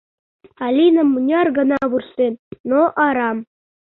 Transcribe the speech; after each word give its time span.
Алина 0.65 1.01
мыняр 1.13 1.47
гана 1.57 1.79
вурсен, 1.91 2.33
но 2.69 2.81
арам. 3.07 3.37